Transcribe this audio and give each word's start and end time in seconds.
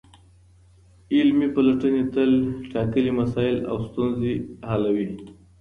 علمي 1.15 1.47
پلټني 1.55 2.03
تل 2.13 2.31
ټاکلي 2.71 3.11
مسایل 3.21 3.57
او 3.69 3.75
ستونزي 3.87 4.33
حل 4.69 4.81
کوي. 4.95 5.07